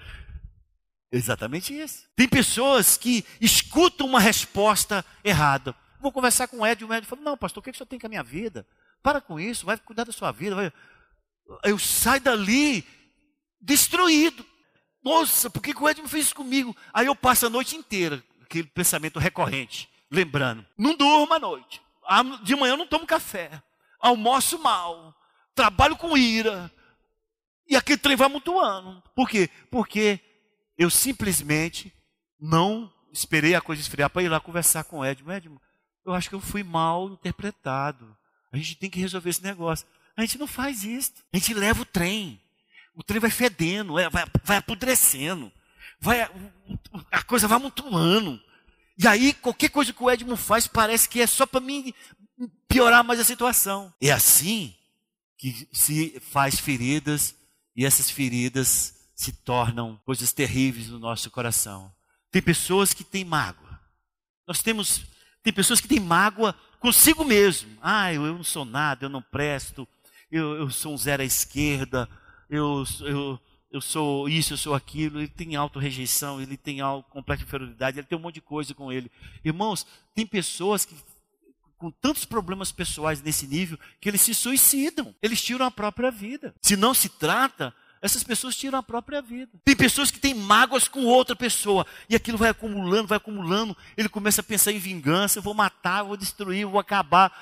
[1.12, 2.08] Exatamente isso.
[2.16, 5.76] Tem pessoas que escutam uma resposta errada.
[6.00, 7.76] Vou conversar com o Ed, e o Ed fala, não, pastor, o que, é que
[7.76, 8.66] o senhor tem com a minha vida?
[9.02, 10.56] Para com isso, vai cuidar da sua vida.
[10.56, 10.72] Vai...
[11.64, 12.84] Eu saio dali
[13.60, 14.44] destruído.
[15.04, 16.74] Nossa, por que o Ed não fez isso comigo?
[16.94, 20.64] Aí eu passo a noite inteira, aquele pensamento recorrente, lembrando.
[20.78, 21.82] Não durmo à noite.
[22.42, 23.62] De manhã eu não tomo café.
[24.00, 25.14] Almoço mal.
[25.54, 26.70] Trabalho com ira.
[27.68, 29.02] E aquele trem vai mutuando.
[29.14, 29.50] Por quê?
[29.70, 30.20] Porque
[30.76, 31.92] eu simplesmente
[32.40, 35.30] não esperei a coisa esfriar para ir lá conversar com o Edmo.
[35.30, 35.60] Edmo,
[36.04, 38.16] eu acho que eu fui mal interpretado.
[38.52, 39.86] A gente tem que resolver esse negócio.
[40.16, 41.12] A gente não faz isso.
[41.32, 42.40] A gente leva o trem.
[42.94, 45.50] O trem vai fedendo, vai, vai apodrecendo.
[46.00, 46.28] Vai,
[47.10, 48.40] a coisa vai amontoando.
[48.98, 51.94] E aí, qualquer coisa que o Edmo faz parece que é só para mim
[52.68, 53.92] piorar mais a situação.
[54.00, 54.74] É assim
[55.38, 57.34] que se faz feridas
[57.74, 61.92] e essas feridas se tornam coisas terríveis no nosso coração.
[62.30, 63.80] Tem pessoas que têm mágoa.
[64.46, 65.04] Nós temos,
[65.42, 67.70] tem pessoas que têm mágoa consigo mesmo.
[67.80, 69.86] Ah, eu, eu não sou nada, eu não presto,
[70.30, 72.08] eu, eu sou um zero à esquerda,
[72.48, 75.20] eu, eu, eu sou isso, eu sou aquilo.
[75.20, 76.78] Ele tem auto-rejeição, ele tem
[77.10, 79.10] completa inferioridade, ele tem um monte de coisa com ele.
[79.44, 80.96] Irmãos, tem pessoas que
[81.82, 86.54] com tantos problemas pessoais nesse nível que eles se suicidam, eles tiram a própria vida.
[86.62, 89.52] Se não se trata essas pessoas tiram a própria vida.
[89.64, 91.86] Tem pessoas que têm mágoas com outra pessoa.
[92.10, 93.76] E aquilo vai acumulando, vai acumulando.
[93.96, 95.38] Ele começa a pensar em vingança.
[95.38, 97.32] Eu vou matar, vou destruir, vou acabar.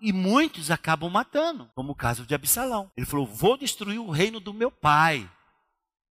[0.00, 2.90] E muitos acabam matando, como o caso de Absalão.
[2.96, 5.28] Ele falou: Vou destruir o reino do meu pai.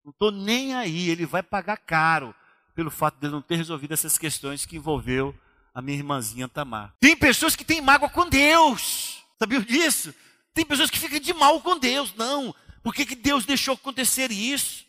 [0.05, 2.33] Não estou nem aí, ele vai pagar caro
[2.77, 5.35] pelo fato de ele não ter resolvido essas questões que envolveu
[5.75, 6.95] a minha irmãzinha Tamar.
[7.01, 9.25] Tem pessoas que têm mágoa com Deus.
[9.37, 10.14] Sabia disso?
[10.55, 12.14] Tem pessoas que ficam de mal com Deus.
[12.14, 12.55] Não.
[12.87, 14.87] Por que, que Deus deixou acontecer isso?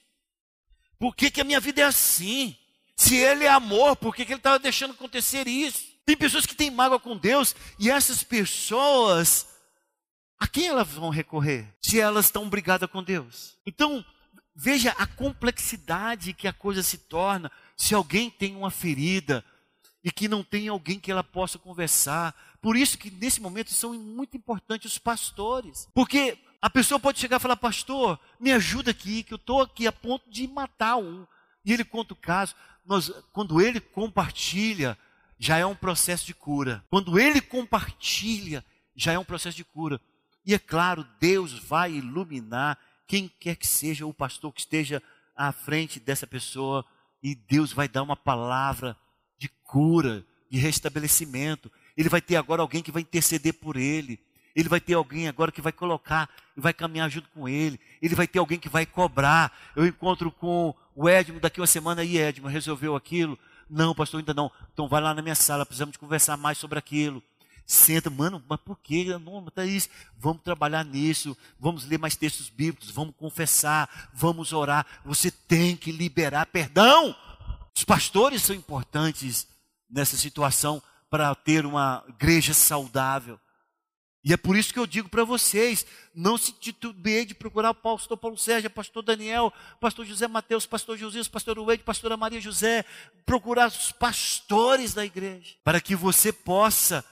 [0.99, 2.55] Por que, que a minha vida é assim?
[2.95, 5.83] Se Ele é amor, por que, que Ele estava deixando acontecer isso?
[6.05, 9.47] Tem pessoas que têm mágoa com Deus e essas pessoas,
[10.39, 11.73] a quem elas vão recorrer?
[11.81, 13.57] Se elas estão brigadas com Deus.
[13.65, 14.05] Então,
[14.55, 19.43] veja a complexidade que a coisa se torna se alguém tem uma ferida
[20.03, 22.35] e que não tem alguém que ela possa conversar.
[22.61, 25.89] Por isso que nesse momento são muito importantes os pastores.
[25.95, 29.87] Porque a pessoa pode chegar e falar, pastor, me ajuda aqui, que eu estou aqui
[29.87, 31.25] a ponto de matar um.
[31.63, 32.55] E ele conta o caso.
[32.85, 34.97] Nós, quando ele compartilha
[35.39, 36.83] já é um processo de cura.
[36.89, 38.65] Quando ele compartilha,
[38.95, 40.01] já é um processo de cura.
[40.45, 45.01] E é claro, Deus vai iluminar quem quer que seja o pastor que esteja
[45.35, 46.83] à frente dessa pessoa,
[47.21, 48.97] e Deus vai dar uma palavra
[49.37, 51.71] de cura, de restabelecimento.
[51.95, 54.19] Ele vai ter agora alguém que vai interceder por ele.
[54.57, 57.79] Ele vai ter alguém agora que vai colocar e vai caminhar junto com ele.
[58.01, 59.55] Ele vai ter alguém que vai cobrar.
[59.75, 63.37] Eu encontro com o Edmo daqui uma semana e Edmo resolveu aquilo.
[63.69, 64.51] Não, pastor, ainda não.
[64.73, 67.21] Então vai lá na minha sala, precisamos de conversar mais sobre aquilo.
[67.67, 69.05] Senta, mano, mas por que?
[69.19, 69.89] Não, tá isso.
[70.17, 74.87] Vamos trabalhar nisso, vamos ler mais textos bíblicos, vamos confessar, vamos orar.
[75.05, 77.15] Você tem que liberar perdão.
[77.77, 79.47] Os pastores são importantes
[79.87, 83.39] nessa situação para ter uma igreja saudável.
[84.27, 87.73] E é por isso que eu digo para vocês: não se titubeie de procurar o
[87.73, 92.83] pastor Paulo Sérgio, pastor Daniel, pastor José Mateus, pastor Josias, pastor Uede, pastora Maria José,
[93.25, 97.05] procurar os pastores da igreja, para que você possa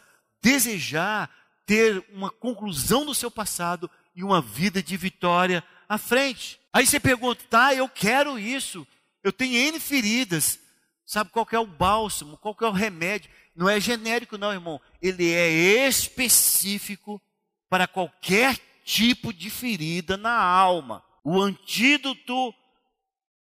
[0.43, 1.33] desejar
[1.65, 6.59] ter uma conclusão do seu passado e uma vida de vitória à frente.
[6.73, 8.85] Aí você pergunta, tá, eu quero isso,
[9.23, 10.59] eu tenho N feridas,
[11.05, 13.29] sabe qual é o bálsamo, qual é o remédio?
[13.55, 14.81] não é genérico, não, irmão.
[15.01, 17.21] Ele é específico
[17.69, 21.03] para qualquer tipo de ferida na alma.
[21.23, 22.53] O antídoto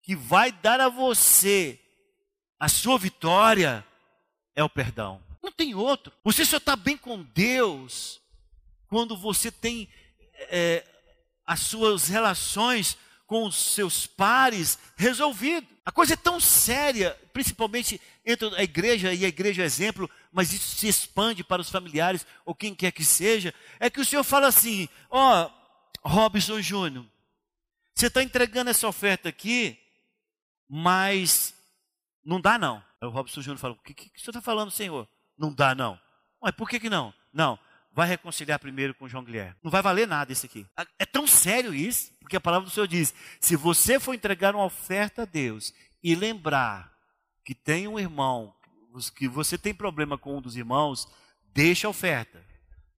[0.03, 1.79] que vai dar a você
[2.59, 3.85] a sua vitória
[4.55, 5.21] é o perdão.
[5.43, 6.13] Não tem outro.
[6.23, 8.21] Você só está bem com Deus
[8.87, 9.89] quando você tem
[10.49, 10.85] é,
[11.45, 15.67] as suas relações com os seus pares resolvido.
[15.85, 20.51] A coisa é tão séria, principalmente entre a igreja e a igreja é exemplo, mas
[20.51, 24.23] isso se expande para os familiares ou quem quer que seja, é que o Senhor
[24.23, 25.47] fala assim: ó,
[26.03, 27.05] oh, Robson Júnior,
[27.93, 29.79] você está entregando essa oferta aqui,
[30.67, 31.53] mas
[32.23, 32.83] não dá não.
[32.99, 35.07] Aí o Robson Júnior fala: o que, que, que o senhor está falando, Senhor?
[35.37, 35.99] Não dá não.
[36.41, 37.13] Mas por que, que não?
[37.31, 37.59] Não,
[37.95, 39.55] vai reconciliar primeiro com João Guilherme.
[39.63, 40.67] Não vai valer nada isso aqui.
[40.99, 44.65] É tão sério isso, porque a palavra do Senhor diz: se você for entregar uma
[44.65, 46.91] oferta a Deus e lembrar
[47.45, 48.53] que tem um irmão,
[49.15, 51.07] que você tem problema com um dos irmãos,
[51.53, 52.43] deixa a oferta.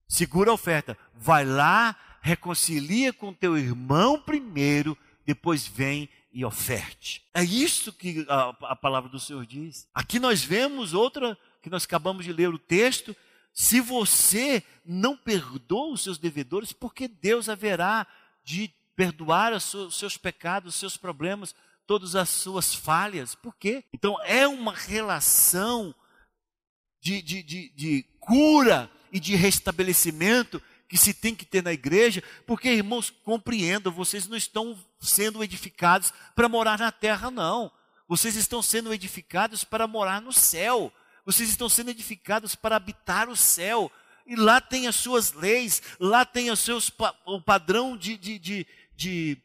[0.08, 0.98] Segura a oferta.
[1.14, 7.22] Vai lá, reconcilia com teu irmão primeiro, depois vem e oferte.
[7.32, 9.86] É isso que a, a palavra do Senhor diz.
[9.94, 13.14] Aqui nós vemos outra que nós acabamos de ler o texto
[13.60, 18.06] se você não perdoa os seus devedores, porque Deus haverá
[18.44, 23.34] de perdoar os seus pecados, os seus problemas, todas as suas falhas.
[23.34, 23.82] Por quê?
[23.92, 25.92] Então é uma relação
[27.00, 32.22] de, de, de, de cura e de restabelecimento que se tem que ter na igreja,
[32.46, 37.72] porque, irmãos, compreendam, vocês não estão sendo edificados para morar na terra, não.
[38.06, 40.92] Vocês estão sendo edificados para morar no céu.
[41.28, 43.92] Vocês estão sendo edificados para habitar o céu.
[44.26, 46.90] E lá tem as suas leis, lá tem os seus,
[47.26, 49.38] o padrão de, de, de, de,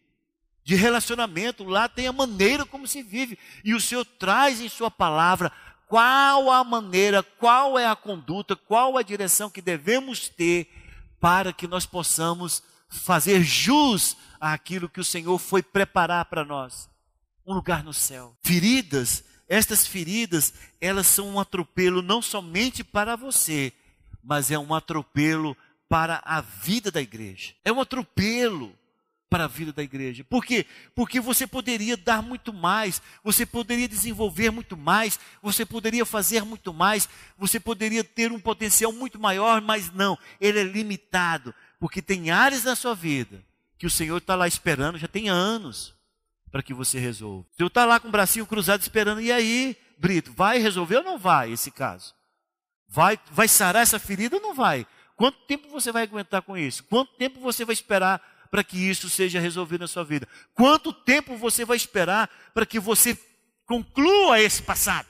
[0.64, 3.38] de relacionamento, lá tem a maneira como se vive.
[3.66, 5.52] E o Senhor traz em Sua palavra
[5.86, 10.70] qual a maneira, qual é a conduta, qual a direção que devemos ter
[11.20, 16.90] para que nós possamos fazer jus àquilo que o Senhor foi preparar para nós
[17.46, 18.38] um lugar no céu.
[18.42, 23.72] Feridas estas feridas, elas são um atropelo não somente para você,
[24.24, 25.56] mas é um atropelo
[25.88, 27.54] para a vida da igreja.
[27.64, 28.76] É um atropelo
[29.30, 30.24] para a vida da igreja.
[30.24, 30.66] Por quê?
[30.96, 36.74] Porque você poderia dar muito mais, você poderia desenvolver muito mais, você poderia fazer muito
[36.74, 42.32] mais, você poderia ter um potencial muito maior, mas não, ele é limitado, porque tem
[42.32, 43.44] áreas da sua vida
[43.78, 45.94] que o Senhor está lá esperando já tem anos
[46.54, 47.46] para que você resolva.
[47.58, 51.04] Se eu está lá com o bracinho cruzado esperando, e aí, Brito, vai resolver ou
[51.04, 52.14] não vai esse caso?
[52.88, 54.88] Vai, vai sarar essa ferida ou não vai?
[55.18, 56.84] Quanto tempo você vai aguentar com isso?
[56.86, 60.28] Quanto tempo você vai esperar para que isso seja resolvido na sua vida?
[60.54, 63.18] Quanto tempo você vai esperar para que você
[63.66, 65.08] Conclua esse passado.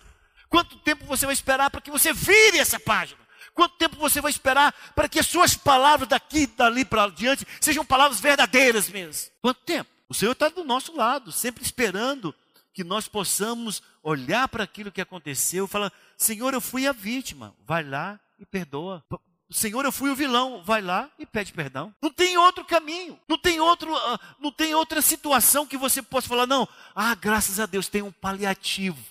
[0.49, 3.19] Quanto tempo você vai esperar para que você vire essa página?
[3.53, 7.85] Quanto tempo você vai esperar para que as suas palavras daqui, dali para diante, sejam
[7.85, 9.31] palavras verdadeiras mesmo?
[9.41, 9.89] Quanto tempo?
[10.13, 12.35] O Senhor está do nosso lado, sempre esperando
[12.71, 17.55] que nós possamos olhar para aquilo que aconteceu e falar: Senhor, eu fui a vítima,
[17.65, 19.03] vai lá e perdoa.
[19.49, 21.91] Senhor, eu fui o vilão, vai lá e pede perdão.
[21.99, 26.27] Não tem outro caminho, não tem outro, ah, não tem outra situação que você possa
[26.27, 26.67] falar não.
[26.93, 29.03] Ah, graças a Deus tem um paliativo.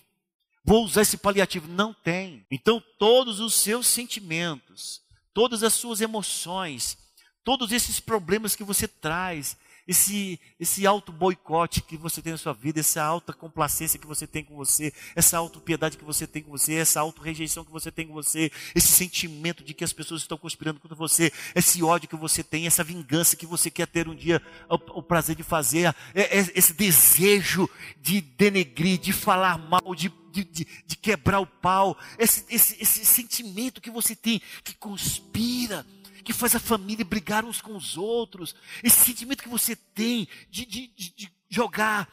[0.64, 1.66] Vou usar esse paliativo.
[1.66, 2.46] Não tem.
[2.48, 5.02] Então todos os seus sentimentos,
[5.34, 6.96] todas as suas emoções,
[7.42, 12.80] todos esses problemas que você traz, esse, esse auto-boicote que você tem na sua vida,
[12.80, 16.74] essa alta complacência que você tem com você, essa auto-piedade que você tem com você,
[16.74, 20.80] essa auto-rejeição que você tem com você, esse sentimento de que as pessoas estão conspirando
[20.80, 24.40] contra você, esse ódio que você tem, essa vingança que você quer ter um dia
[24.68, 27.68] o, o prazer de fazer, é, é, esse desejo
[28.00, 33.04] de denegrir, de falar mal, de de, de, de, quebrar o pau, esse, esse, esse
[33.04, 35.84] sentimento que você tem, que conspira,
[36.24, 40.64] que faz a família brigar uns com os outros, esse sentimento que você tem de,
[40.64, 42.08] de, de jogar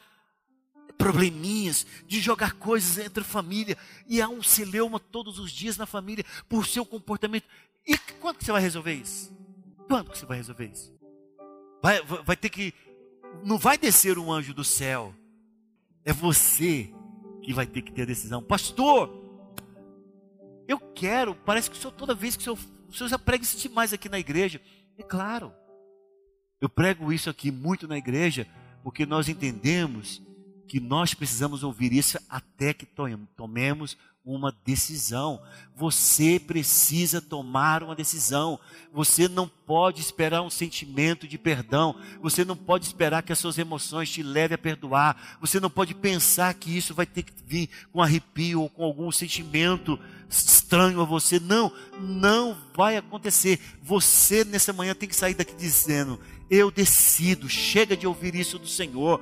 [0.98, 5.86] probleminhas, de jogar coisas entre a família, e há um celeuma todos os dias na
[5.86, 7.46] família por seu comportamento.
[7.86, 9.34] E quando que você vai resolver isso?
[9.88, 10.94] Quando que você vai resolver isso?
[11.82, 12.74] Vai, vai, vai ter que.
[13.42, 15.14] Não vai descer um anjo do céu.
[16.04, 16.92] É você
[17.42, 18.42] que vai ter que ter a decisão.
[18.42, 19.10] Pastor,
[20.68, 22.58] eu quero, parece que o senhor, toda vez que o senhor
[22.90, 24.60] o senhor já prega isso demais aqui na igreja.
[24.98, 25.52] É claro.
[26.60, 28.46] Eu prego isso aqui muito na igreja,
[28.82, 30.22] porque nós entendemos
[30.68, 32.86] que nós precisamos ouvir isso até que
[33.36, 35.40] tomemos uma decisão.
[35.74, 38.58] Você precisa tomar uma decisão.
[38.92, 41.96] Você não pode esperar um sentimento de perdão.
[42.20, 45.38] Você não pode esperar que as suas emoções te levem a perdoar.
[45.40, 49.10] Você não pode pensar que isso vai ter que vir com arrepio ou com algum
[49.10, 49.98] sentimento
[50.28, 51.40] estranho a você.
[51.40, 53.58] Não, não vai acontecer.
[53.82, 57.48] Você nessa manhã tem que sair daqui dizendo: Eu decido.
[57.48, 59.20] Chega de ouvir isso do Senhor.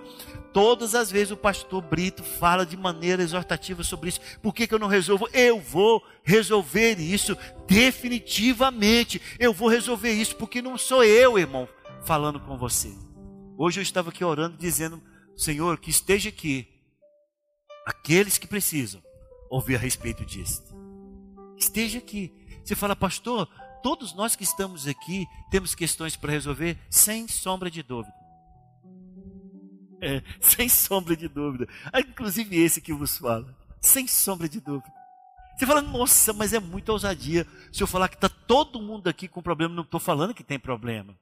[0.52, 4.20] Todas as vezes o pastor Brito fala de maneira exortativa sobre isso.
[4.42, 5.28] Por que, que eu não resolvo?
[5.32, 7.36] Eu vou resolver isso
[7.66, 9.20] definitivamente.
[9.38, 11.68] Eu vou resolver isso porque não sou eu, irmão,
[12.04, 12.92] falando com você.
[13.56, 15.02] Hoje eu estava aqui orando, dizendo:
[15.36, 16.66] Senhor, que esteja aqui
[17.86, 19.02] aqueles que precisam
[19.50, 20.62] ouvir a respeito disso.
[21.56, 22.32] Esteja aqui.
[22.64, 23.48] Você fala, pastor,
[23.82, 28.17] todos nós que estamos aqui temos questões para resolver, sem sombra de dúvida.
[30.00, 31.68] É, sem sombra de dúvida.
[31.92, 33.54] Ah, inclusive esse que vos fala.
[33.80, 34.92] Sem sombra de dúvida.
[35.56, 37.46] Você fala, nossa, mas é muita ousadia.
[37.72, 40.58] Se eu falar que está todo mundo aqui com problema, não estou falando que tem
[40.58, 41.18] problema.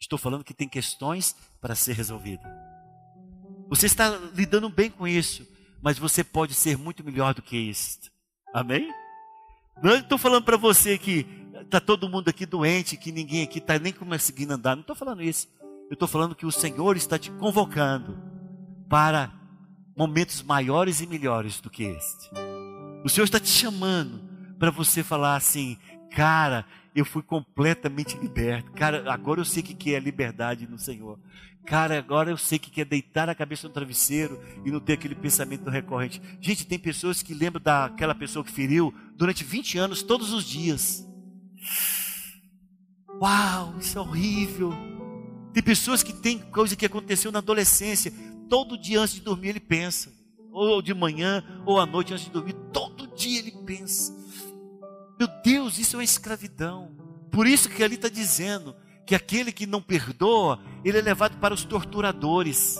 [0.00, 2.50] Estou falando que tem questões para ser resolvidas.
[3.68, 5.46] Você está lidando bem com isso,
[5.80, 7.98] mas você pode ser muito melhor do que isso.
[8.52, 8.92] Amém?
[9.82, 11.26] Não estou falando para você que
[11.62, 14.74] está todo mundo aqui doente, que ninguém aqui está nem conseguindo andar.
[14.74, 15.48] Não estou falando isso.
[15.88, 18.18] Eu estou falando que o Senhor está te convocando
[18.88, 19.32] para
[19.96, 22.30] momentos maiores e melhores do que este.
[23.04, 24.20] O Senhor está te chamando
[24.58, 25.78] para você falar assim,
[26.10, 28.72] cara, eu fui completamente liberto.
[28.72, 31.20] Cara, agora eu sei o que é liberdade no Senhor.
[31.64, 34.94] Cara, agora eu sei o que é deitar a cabeça no travesseiro e não ter
[34.94, 36.20] aquele pensamento recorrente.
[36.40, 41.06] Gente, tem pessoas que lembram daquela pessoa que feriu durante 20 anos, todos os dias.
[43.20, 44.95] Uau, isso é horrível.
[45.56, 48.12] Tem pessoas que têm coisa que aconteceu na adolescência.
[48.46, 50.12] Todo dia antes de dormir ele pensa.
[50.52, 52.52] Ou de manhã, ou à noite antes de dormir.
[52.74, 54.14] Todo dia ele pensa.
[55.18, 56.94] Meu Deus, isso é uma escravidão.
[57.30, 58.76] Por isso que ali está dizendo
[59.06, 62.78] que aquele que não perdoa, ele é levado para os torturadores.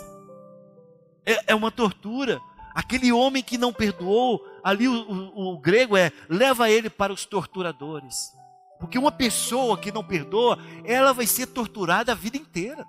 [1.24, 2.38] É, é uma tortura.
[2.74, 7.24] Aquele homem que não perdoou, ali o, o, o grego é leva ele para os
[7.24, 8.36] torturadores.
[8.78, 12.86] Porque uma pessoa que não perdoa, ela vai ser torturada a vida inteira.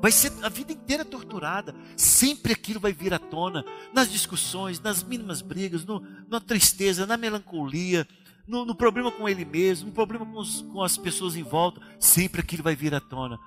[0.00, 1.74] Vai ser a vida inteira torturada.
[1.96, 3.64] Sempre aquilo vai vir à tona.
[3.92, 8.06] Nas discussões, nas mínimas brigas, no, na tristeza, na melancolia,
[8.46, 11.80] no, no, problema com ele mesmo, no problema com, os, com as pessoas em volta.
[11.98, 13.38] Sempre aquilo vai vir à tona.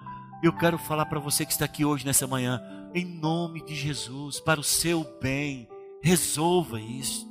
[0.43, 2.61] Eu quero falar para você que está aqui hoje, nessa manhã,
[2.93, 5.69] em nome de Jesus, para o seu bem,
[6.01, 7.30] resolva isto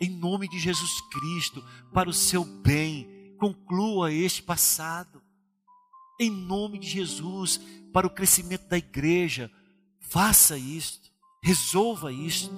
[0.00, 3.34] em nome de Jesus Cristo, para o seu bem.
[3.38, 5.22] Conclua este passado.
[6.20, 7.60] Em nome de Jesus,
[7.92, 9.50] para o crescimento da igreja.
[10.00, 11.10] Faça isto,
[11.42, 12.54] resolva isto,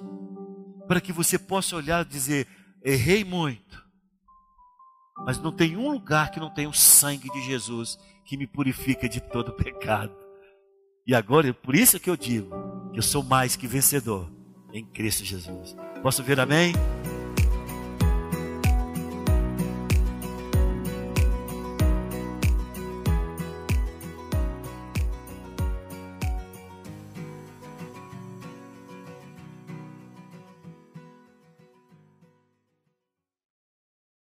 [0.87, 2.47] para que você possa olhar e dizer:
[2.85, 3.83] errei muito,
[5.25, 9.09] mas não tem um lugar que não tenha o sangue de Jesus que me purifica
[9.09, 10.15] de todo pecado.
[11.07, 12.51] E agora, por isso que eu digo
[12.93, 14.31] que eu sou mais que vencedor
[14.73, 15.77] em Cristo Jesus.
[16.03, 16.73] Posso ver amém?